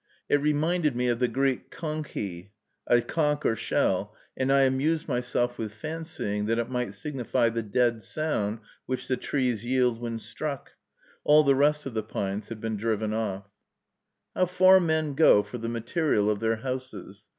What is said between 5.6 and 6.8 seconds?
fancying that it